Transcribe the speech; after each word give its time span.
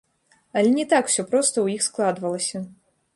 Але 0.61 0.71
не 0.77 0.85
так 0.93 1.03
усё 1.11 1.25
проста 1.33 1.53
ў 1.61 1.67
іх 1.75 1.81
складвалася. 1.89 2.63